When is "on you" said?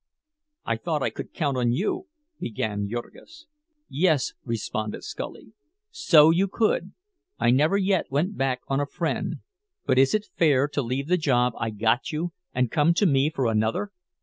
1.57-2.07